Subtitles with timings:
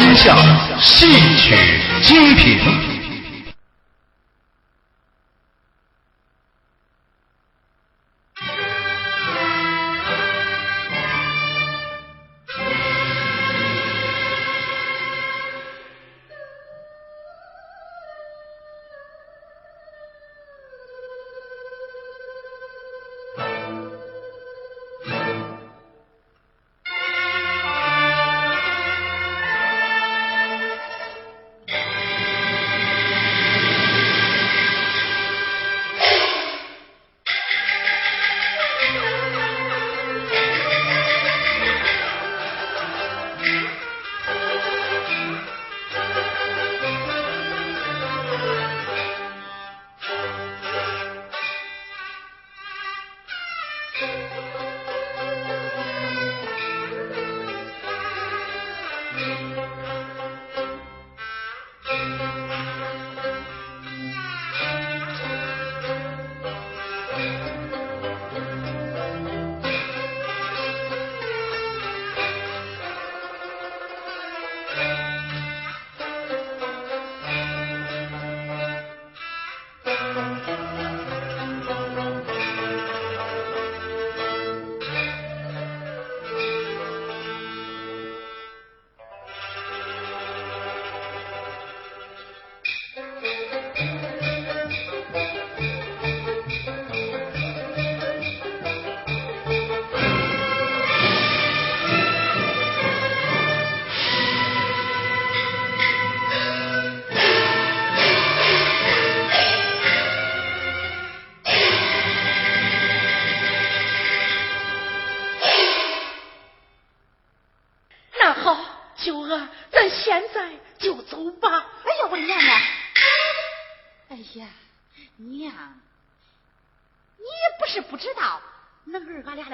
[0.00, 0.36] 音响，
[0.80, 1.06] 戏
[1.36, 1.56] 曲
[2.02, 2.83] 精品。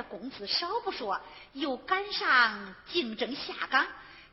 [0.03, 1.21] 工资少不说，
[1.53, 3.87] 又赶上竞争下岗，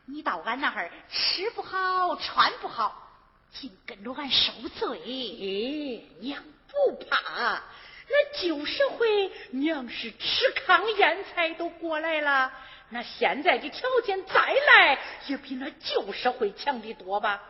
[0.05, 3.11] 你到俺那儿吃不好穿不好，
[3.51, 4.99] 竟跟着俺受罪。
[4.99, 7.61] 哎，娘不怕，
[8.09, 12.51] 那旧社会娘是吃糠咽菜都过来了，
[12.89, 17.41] 那现在的条件再来也比那旧社会强的多吧？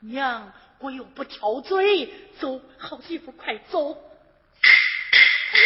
[0.00, 2.06] 娘，我又不挑嘴，
[2.38, 3.94] 走，好媳妇，快走。
[5.52, 5.62] 娘，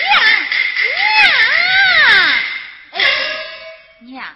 [2.93, 3.05] 娘。
[4.01, 4.35] 娘，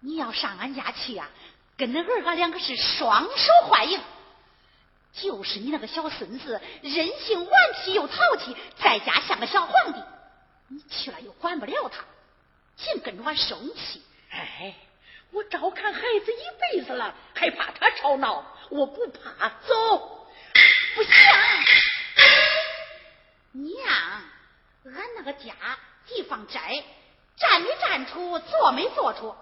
[0.00, 1.28] 你要上俺家去呀？
[1.76, 4.00] 跟恁儿俺两个是双手欢迎。
[5.12, 10.00] 就是你那个小孙子，任性顽皮又淘气，在家像个小皇帝。
[10.68, 12.04] 你去了又管不了他，
[12.76, 14.02] 净跟着俺生气。
[14.30, 14.74] 哎，
[15.30, 18.44] 我照看孩子一辈子了，还怕他吵闹？
[18.70, 20.28] 我不怕，走。
[20.94, 21.12] 不行，
[23.52, 23.88] 娘，
[24.84, 25.54] 俺那个家
[26.06, 26.84] 地方窄。
[27.36, 29.34] 站没站出，坐没坐出，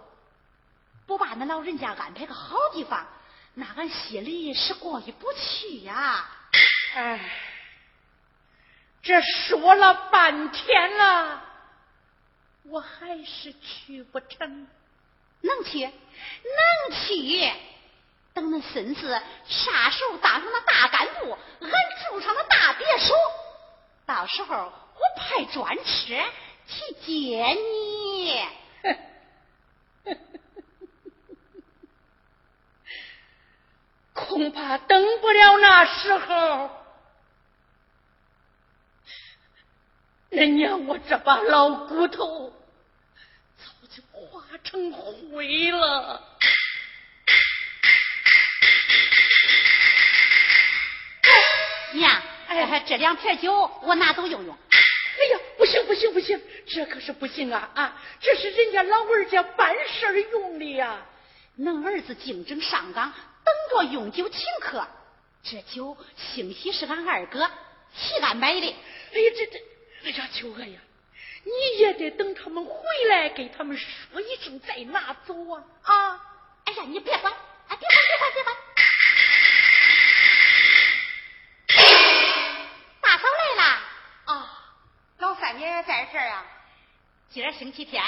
[1.07, 3.07] 不把那老人家安排个好地方，
[3.55, 6.27] 那俺心里是过意不去呀。
[6.95, 7.21] 哎，
[9.03, 11.43] 这说了半天了，
[12.65, 14.67] 我还是去不成。
[15.41, 17.53] 能去，能去。
[18.33, 21.71] 等恁孙子啥时候当上那大干部，俺
[22.09, 23.13] 住上那大别墅，
[24.07, 26.15] 到时候我派专车。
[26.67, 28.43] 去接你，
[34.15, 36.71] 恐怕等不了那时候。
[40.31, 42.51] 人娘，我这把老骨头
[43.59, 46.27] 早就化成灰了。
[51.93, 54.55] 娘，哎，这两瓶酒我拿走用用。
[54.55, 58.03] 哎呀，不行不行不行，这可是不行啊啊！
[58.21, 61.07] 这是人家老二家办事用的呀。
[61.57, 63.13] 恁儿子竞争上岗，
[63.45, 64.85] 等着用酒请客，
[65.45, 67.49] 这酒兴许是俺二哥
[67.95, 68.75] 替俺买的。
[69.15, 69.59] 哎呀，这这，
[70.03, 70.81] 哎呀，秋娥呀，
[71.45, 72.75] 你也得等他们回
[73.09, 76.21] 来，给他们说一声再拿走啊啊！
[76.65, 77.33] 哎呀，你别管，
[77.69, 78.57] 哎，别管别管别管。
[85.85, 86.45] 在这儿啊，
[87.31, 88.03] 今儿星期天，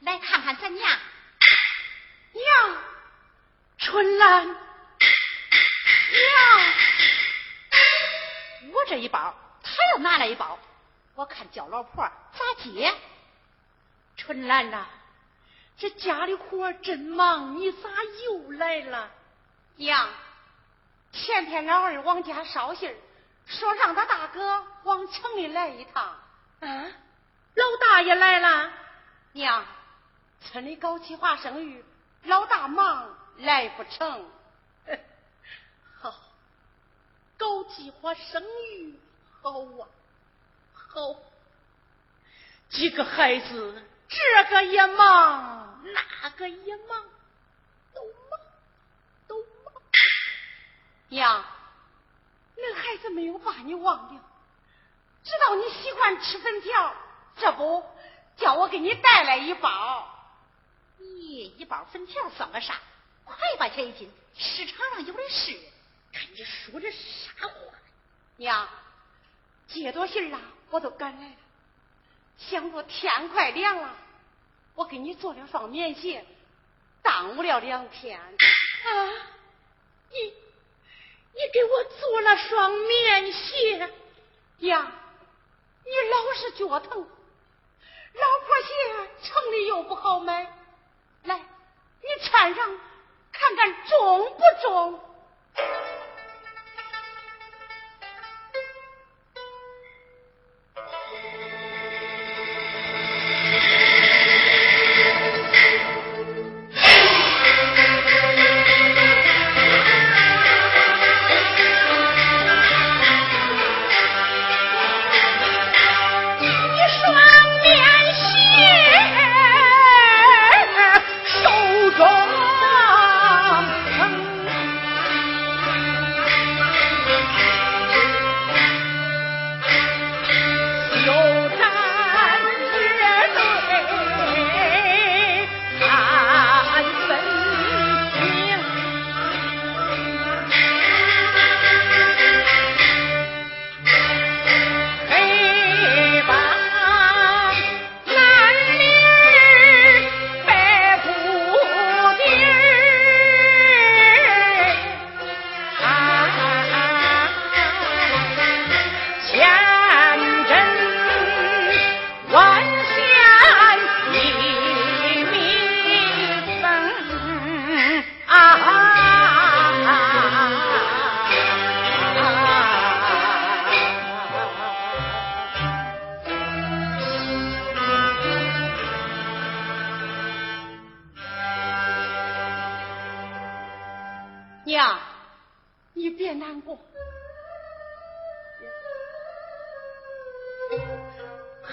[0.00, 0.98] 来看看咱娘。
[2.32, 2.78] 娘，
[3.78, 4.56] 春兰，娘，
[8.72, 10.58] 我这一包，他又拿来一包，
[11.14, 12.94] 我看叫老婆咋接？
[14.16, 14.86] 春兰呐，
[15.76, 17.88] 这家里活真忙，你咋
[18.24, 19.10] 又来了？
[19.76, 20.08] 娘，
[21.12, 22.94] 前天老二往家捎信
[23.46, 26.04] 说让他大哥往城里来一趟。
[26.60, 26.86] 啊，
[27.58, 28.72] 老大爷来了。
[29.32, 29.64] 娘，
[30.40, 31.84] 村里搞计划生育，
[32.22, 34.30] 老大忙来不成。
[36.00, 36.14] 好，
[37.36, 38.98] 搞计划生育，
[39.42, 39.88] 好啊，
[40.72, 41.16] 好。
[42.70, 45.82] 几个孩子，这个也忙，
[46.22, 47.04] 那个也忙，
[47.94, 48.40] 都忙，
[49.26, 49.74] 都忙。
[51.08, 51.44] 娘，
[52.56, 54.20] 那孩子没有把你忘掉，
[55.24, 56.94] 知道你喜欢吃粉条，
[57.38, 57.84] 这不
[58.36, 60.14] 叫我给你带来一包。
[61.00, 62.74] 咦，一包粉条算个啥？
[63.24, 65.58] 快把钱一斤，市场上有的是。
[66.12, 67.52] 看你说的啥话？
[68.36, 68.68] 娘，
[69.68, 70.40] 接多信啊，
[70.70, 71.34] 我都赶来了。
[72.38, 73.94] 想着天快凉了，
[74.74, 76.24] 我给你做了双棉鞋，
[77.02, 78.18] 耽误了两天。
[78.20, 78.30] 啊，
[80.10, 83.90] 你你给我做了双棉鞋
[84.60, 84.92] 呀？
[85.84, 87.08] 你老是脚疼，
[88.20, 88.70] 老婆鞋
[89.22, 90.52] 城里又不好买，
[91.24, 92.78] 来，你穿上
[93.32, 95.00] 看看中不中？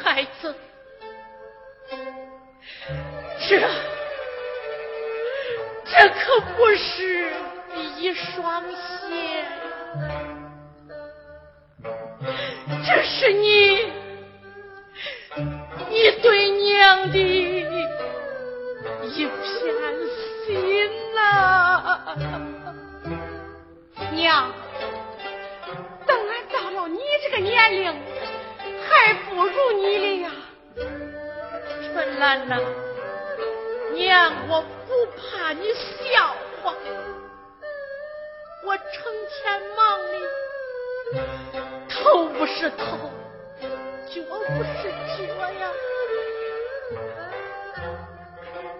[0.03, 0.55] 孩子，
[3.47, 3.59] 这
[5.85, 7.31] 这可不是
[7.97, 9.45] 一双鞋，
[12.85, 13.91] 这是你
[15.89, 17.17] 你对娘的
[19.03, 19.29] 一片
[20.45, 20.53] 心
[21.15, 21.15] 呐。
[24.11, 24.51] 娘，
[26.05, 28.14] 等俺到了你这个年龄。
[28.95, 30.31] 还不如你的呀
[31.93, 32.59] 春兰呐
[33.93, 36.73] 娘我不怕你笑话。
[38.65, 43.11] 我成天忙的头不是头
[44.07, 44.21] 脚
[44.57, 45.71] 不是脚呀。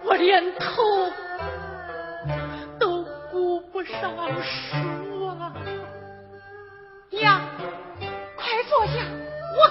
[0.03, 1.12] 我连头
[2.79, 4.01] 都顾不上
[4.41, 5.53] 梳啊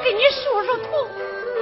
[0.04, 1.53] 给你梳梳头。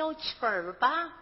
[0.00, 1.12] 小曲儿吧。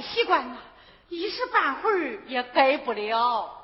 [0.00, 0.58] 习惯啊，
[1.08, 3.54] 一时半会儿也改不了。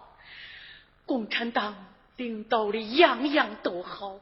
[1.07, 1.77] 共产党
[2.17, 4.21] 领导的样样都好，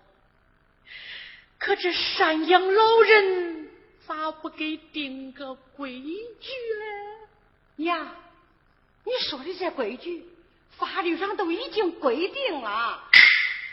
[1.58, 3.70] 可这赡养老人
[4.06, 6.50] 咋不给定个规矩？
[7.76, 8.06] 娘，
[9.04, 10.26] 你说的这规矩，
[10.70, 13.02] 法律上都已经规定了。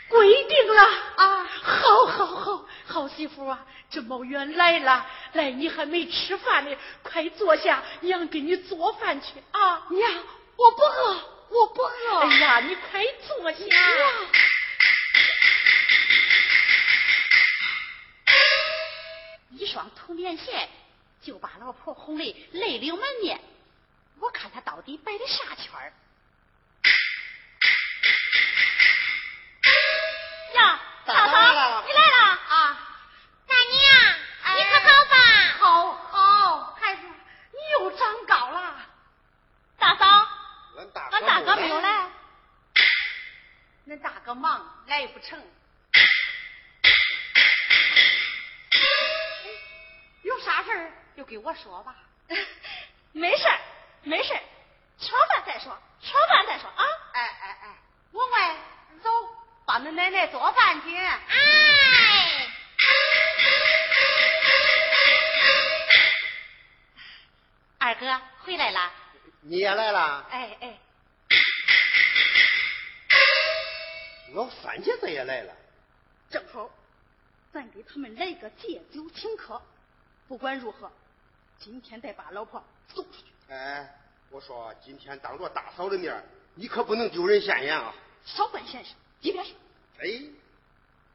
[0.08, 0.82] 规定了
[1.16, 1.44] 啊！
[1.44, 3.64] 好，好，好，好媳妇啊！
[3.90, 6.76] 这毛远来了，来，你还没吃饭呢，
[7.10, 9.86] 快坐下，娘给你做饭去啊！
[9.90, 10.24] 娘，
[10.56, 11.14] 我不饿，
[11.48, 12.18] 我不饿。
[12.20, 13.58] 哎呀，你快坐下。
[19.50, 20.68] 一双土棉鞋
[21.20, 23.40] 就把老婆哄得泪流满面，
[24.20, 25.92] 我看他到底摆的啥圈儿。
[31.06, 32.18] 嫂嫂，你来了
[32.48, 32.78] 啊！
[33.48, 35.16] 大娘，你可好吧？
[35.58, 38.76] 好，好，孩子，你又长高了。
[39.76, 40.06] 大嫂，
[40.78, 42.10] 俺大俺大哥没有来。
[44.34, 45.42] 忙，来不成。
[50.22, 51.94] 有啥事儿就给我说吧。
[53.12, 53.58] 没事儿
[54.02, 54.32] 没事
[54.98, 56.84] 吃完饭再说，吃完饭再说啊。
[57.12, 57.76] 哎哎哎，
[58.12, 58.56] 文文，
[59.02, 59.10] 走。
[59.66, 60.96] 帮恁奶奶做饭去。
[60.96, 61.20] 哎，
[67.78, 68.92] 二哥回来了。
[69.42, 70.26] 你也来了。
[70.30, 70.78] 哎哎。
[74.32, 75.52] 老三姐子也来了。
[76.30, 76.70] 正好，
[77.52, 79.60] 咱给他们来个借酒请客。
[80.28, 80.90] 不管如何，
[81.58, 83.24] 今天得把老婆送出去。
[83.48, 83.98] 哎，
[84.30, 86.22] 我说今天当着大嫂的面，
[86.54, 87.92] 你可不能丢人现眼啊。
[88.24, 88.94] 少管闲事。
[89.20, 89.54] 一边去，
[89.98, 90.30] 哎，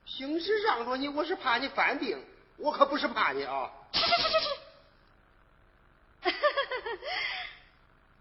[0.05, 2.21] 平时让着你，我是怕你犯病，
[2.57, 3.71] 我可不是怕你啊。
[3.93, 4.19] 去去去
[6.23, 6.35] 去去！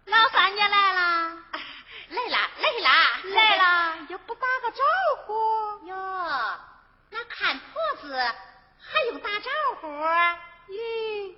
[0.05, 1.43] 老三姐来了，
[2.09, 2.89] 来了来了
[3.35, 4.71] 来了，也不打个
[5.85, 6.59] 哟。
[7.09, 9.49] 那看婆子还用打招
[9.81, 9.87] 呼？
[10.71, 11.35] 咦，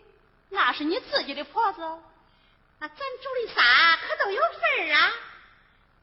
[0.50, 1.82] 那是你自己的婆子，
[2.80, 5.12] 那咱煮的仨可都有份儿啊。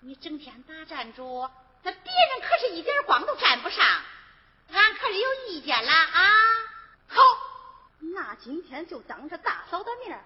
[0.00, 1.48] 你整天打站住。
[1.82, 3.86] 那别人可是一点光都沾不上，
[4.72, 6.30] 俺可是有意见了啊！
[7.08, 7.22] 好，
[8.14, 10.24] 那今天就当着大嫂的面，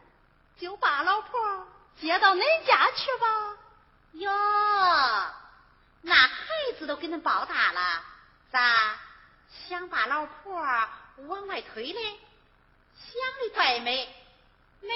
[0.60, 1.66] 就把老婆
[2.00, 3.56] 接到恁家去吧。
[4.12, 4.30] 哟，
[6.02, 6.14] 那
[6.78, 8.04] 孩子都给恁抱大了，
[8.52, 8.96] 咋
[9.68, 10.62] 想把老婆
[11.26, 12.20] 往外推嘞？
[12.94, 14.06] 想的怪美，
[14.80, 14.94] 美门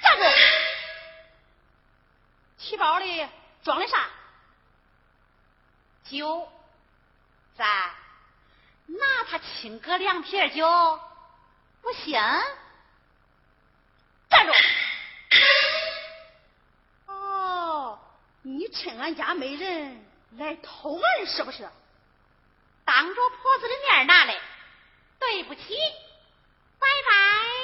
[0.00, 0.24] 站住！
[2.58, 3.28] 提包里
[3.62, 4.08] 装的啥？
[6.04, 6.50] 酒。
[7.58, 7.94] 咋？
[8.86, 11.00] 拿他亲哥两瓶酒，
[11.82, 12.18] 不行？
[14.30, 14.52] 站住！
[18.56, 20.04] 你趁俺家没人
[20.38, 21.68] 来偷人是不是？
[22.84, 24.34] 当着婆子的面拿来，
[25.18, 25.60] 对不起，
[26.78, 27.57] 拜拜。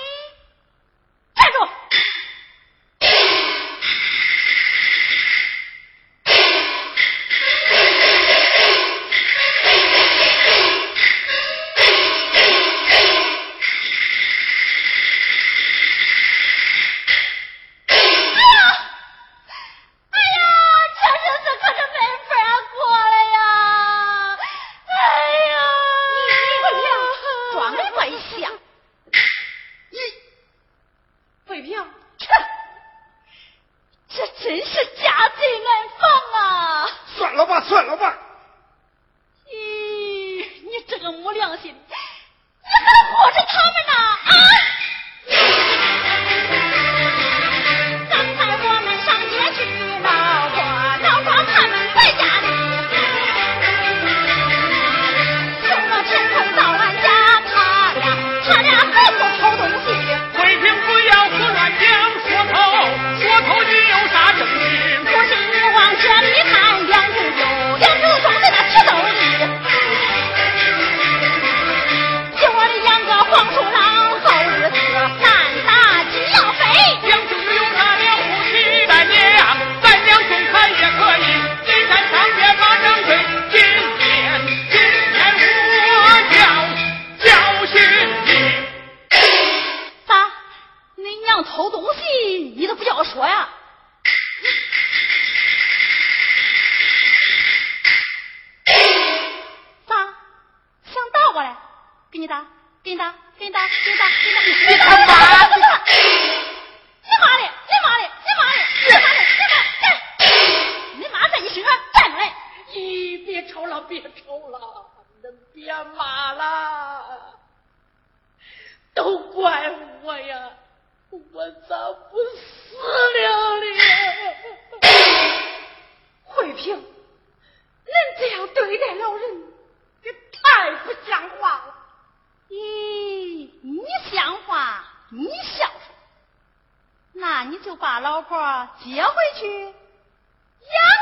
[138.01, 139.73] 老婆接回去养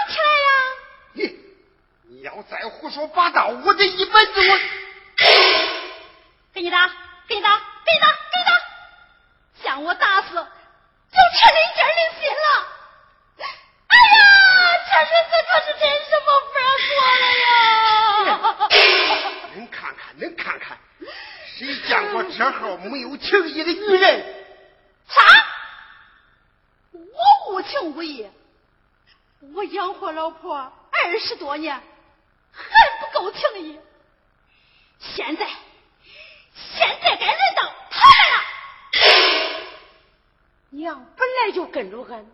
[0.09, 0.49] 起来呀？
[1.13, 1.39] 你
[2.09, 4.59] 你要再胡说八道，我这一辈子我
[6.53, 6.89] 给你打，
[7.29, 7.57] 给你打，
[7.87, 8.53] 给你打，给你打！
[9.63, 12.45] 将我打死，就吃你一件人心了。
[13.89, 14.25] 哎呀，
[14.89, 16.55] 这日子可是真是没法
[16.89, 18.71] 过了呀！
[19.57, 20.79] 恁看看，恁看看，
[21.57, 24.05] 谁见过这号没有情义的女人？
[25.09, 25.21] 啥？
[27.53, 28.27] 无情无义，
[29.55, 31.79] 我养活老婆二十多年，
[32.51, 32.65] 还
[32.99, 33.79] 不够情义。
[34.99, 35.47] 现在，
[36.55, 38.45] 现在该轮到他了。
[40.71, 42.25] 娘本来就跟着俺，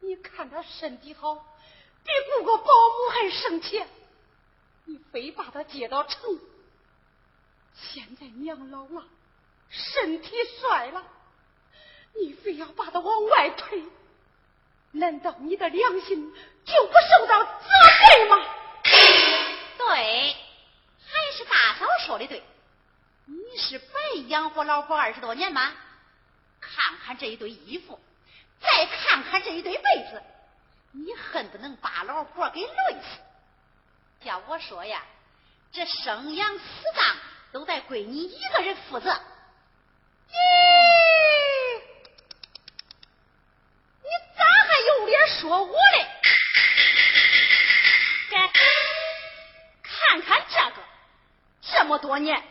[0.00, 3.88] 你看他身体好，比雇个保姆还省钱，
[4.84, 6.38] 你非把他接到城。
[7.74, 9.04] 现在娘老了，
[9.70, 10.30] 身体
[10.60, 11.02] 衰了，
[12.14, 13.82] 你非要把他往外推，
[14.92, 17.50] 难道你的良心就不受到责
[18.02, 18.36] 备吗？
[19.78, 20.36] 对，
[21.04, 22.42] 还是大嫂说的对。
[23.26, 23.86] 你是白
[24.28, 25.72] 养活老婆二十多年吗？
[26.60, 28.00] 看看这一堆衣服，
[28.60, 30.22] 再看看这一堆被子，
[30.92, 32.68] 你恨不能把老婆给累
[33.00, 34.24] 死。
[34.24, 35.04] 叫我说呀，
[35.72, 37.16] 这生养死葬
[37.52, 39.10] 都得归你一个人负责。
[39.10, 40.34] 咦，
[44.02, 46.06] 你咋还有脸说我嘞？
[48.30, 48.48] 该
[49.82, 50.82] 看看这个，
[51.62, 52.42] 这么多年，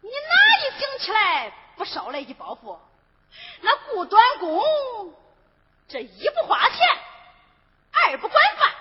[0.00, 2.78] 你哪一醒起来不捎来一包袱？
[3.60, 4.64] 那雇短工，
[5.88, 6.78] 这一不花钱，
[7.92, 8.74] 二不管饭。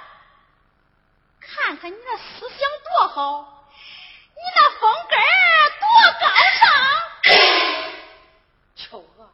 [1.39, 3.69] 看看你那思想多好，
[4.35, 5.15] 你那风格
[5.79, 5.87] 多
[6.19, 6.25] 高
[6.59, 7.93] 尚。
[8.75, 9.29] 秋娥，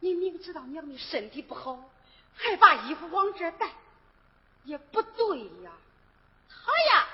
[0.00, 1.78] 你明知道娘的身体不好，
[2.36, 3.66] 还把衣服往这带，
[4.64, 5.72] 也不对呀。
[6.48, 7.06] 他呀，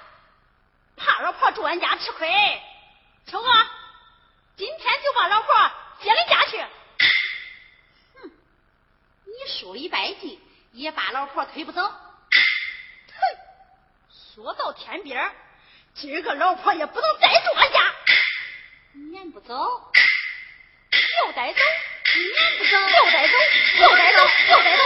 [0.96, 2.28] 怕老婆住俺家吃亏。
[3.26, 3.66] 秋娥，
[4.56, 6.58] 今天就把老婆接回家去。
[8.20, 8.30] 哼，
[9.26, 10.40] 你书里拜记，
[10.72, 11.82] 也把老婆推不走。
[11.82, 11.96] 哼，
[14.34, 15.34] 说到天边，
[15.94, 17.94] 今儿个老婆也不能再住俺家。
[19.12, 21.60] 撵不走，又带走，
[22.12, 22.20] 撵
[22.58, 23.32] 不走，又带走，
[23.80, 24.18] 又带走，
[24.50, 24.80] 又带走，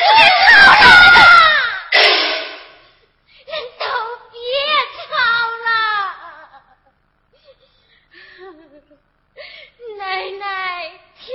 [3.47, 3.83] 人都
[4.31, 4.39] 别
[5.03, 5.11] 吵
[5.65, 5.67] 了。
[9.99, 10.45] 奶奶
[11.19, 11.27] 天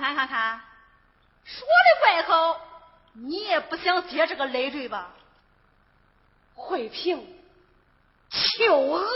[0.00, 0.60] 看看看看，
[1.44, 2.60] 说的怪好，
[3.14, 5.08] 你也不想接这个累赘吧？
[6.54, 7.26] 惠萍，
[8.30, 9.06] 秋娥。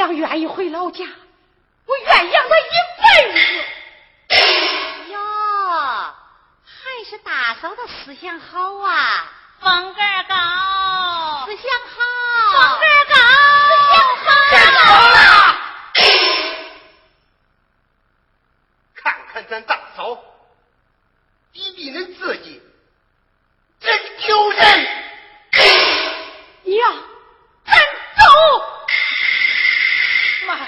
[0.00, 1.04] 娘愿意回老家，
[1.84, 3.38] 我愿养他一辈子。
[5.12, 5.18] 哟，
[6.64, 11.98] 还是大嫂的思想好啊，风格高，思想好，
[12.78, 13.20] 风格高，
[14.24, 15.14] 思想好了，
[18.94, 20.14] 看看咱大嫂，
[21.52, 22.62] 比比恁自己，
[23.80, 24.58] 真丢人。
[26.62, 26.90] 娘，
[27.66, 28.22] 咱走。
[30.46, 30.66] 妈，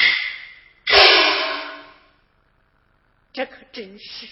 [3.32, 4.28] 这可真是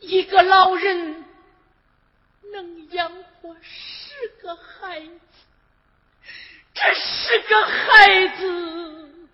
[0.00, 1.24] 一个老人
[2.52, 5.20] 能养活十个孩子，
[6.74, 9.28] 这十个孩子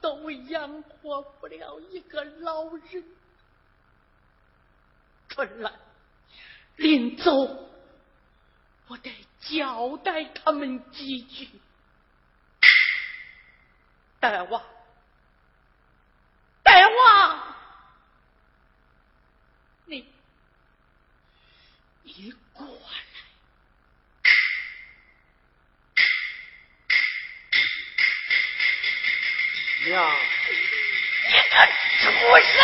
[0.00, 3.04] 都养活不了一个老人。
[5.28, 5.72] 春兰，
[6.76, 7.32] 临走。
[8.88, 11.48] 我得交代他们几句。
[14.20, 14.64] 大王，
[16.64, 17.54] 大王，
[19.84, 20.04] 你
[22.02, 22.72] 你过来，
[29.84, 30.16] 娘，
[31.30, 31.56] 你个
[32.00, 32.08] 畜
[32.40, 32.56] 生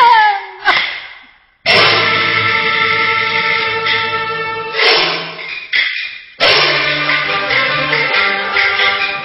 [0.64, 0.66] 啊！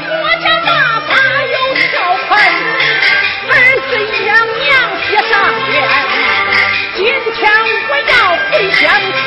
[0.09, 0.67] 我家爸
[1.07, 1.11] 爸
[1.45, 1.87] 有条
[2.27, 2.31] 根，
[3.47, 3.51] 儿
[3.87, 3.89] 子
[4.25, 4.27] 养
[4.59, 4.67] 娘
[5.07, 5.31] 贴上
[5.67, 5.71] 边。
[6.95, 6.99] 今
[7.33, 7.39] 天
[7.87, 8.11] 我要
[8.51, 8.83] 回乡
[9.15, 9.17] 去，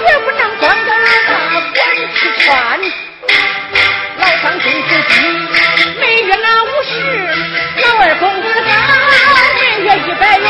[0.00, 1.76] 也不能光着老大管
[2.14, 2.46] 吃穿。
[4.16, 5.14] 老三工资低，
[6.00, 6.90] 每月拿五十，
[7.82, 8.47] 老二公。
[9.88, 9.98] 啊！
[9.98, 10.47] 乡下看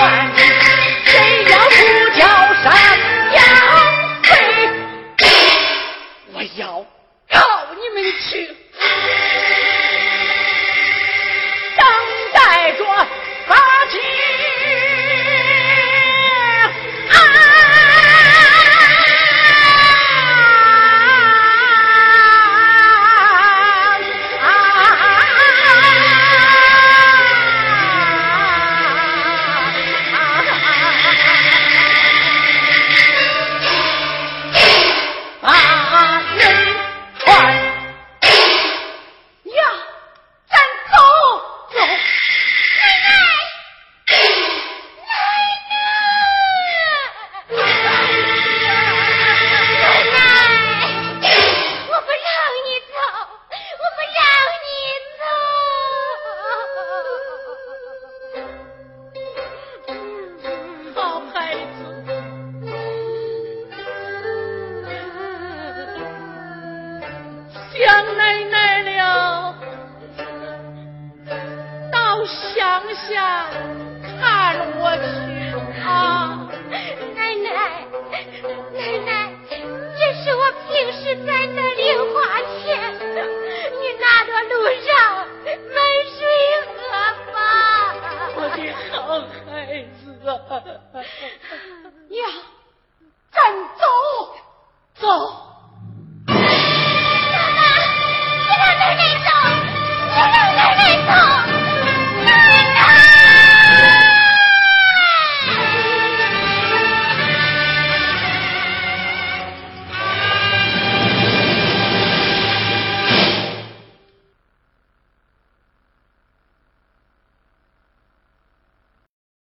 [72.89, 73.88] 我去。